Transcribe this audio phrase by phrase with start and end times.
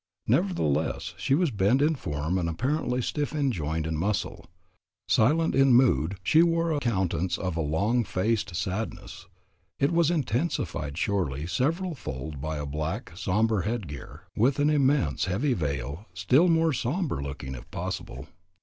[0.25, 4.47] Nevertheless she was bent in form and apparently stiff in joint and muscle.
[5.07, 9.27] Silent in mood, she wore a countenance of long faced sadness,
[9.77, 15.53] which was intensified surely several fold by a black, sombre headgear with an immense heavy
[15.53, 18.27] veil still more sombre looking if possible.